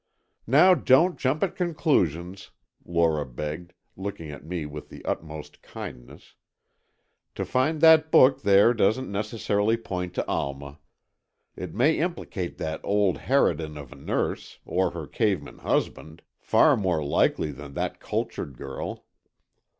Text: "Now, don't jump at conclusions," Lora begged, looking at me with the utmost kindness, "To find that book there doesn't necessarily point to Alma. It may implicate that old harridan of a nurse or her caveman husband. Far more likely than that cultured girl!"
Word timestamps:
"Now, 0.47 0.73
don't 0.73 1.15
jump 1.19 1.43
at 1.43 1.55
conclusions," 1.55 2.49
Lora 2.83 3.23
begged, 3.23 3.73
looking 3.95 4.31
at 4.31 4.43
me 4.43 4.65
with 4.65 4.89
the 4.89 5.05
utmost 5.05 5.61
kindness, 5.61 6.33
"To 7.35 7.45
find 7.45 7.81
that 7.81 8.09
book 8.09 8.41
there 8.41 8.73
doesn't 8.73 9.11
necessarily 9.11 9.77
point 9.77 10.15
to 10.15 10.27
Alma. 10.27 10.79
It 11.55 11.75
may 11.75 11.99
implicate 11.99 12.57
that 12.57 12.81
old 12.83 13.19
harridan 13.27 13.77
of 13.77 13.91
a 13.91 13.95
nurse 13.95 14.57
or 14.65 14.89
her 14.89 15.05
caveman 15.05 15.59
husband. 15.59 16.23
Far 16.39 16.75
more 16.75 17.03
likely 17.05 17.51
than 17.51 17.75
that 17.75 17.99
cultured 17.99 18.57
girl!" 18.57 19.05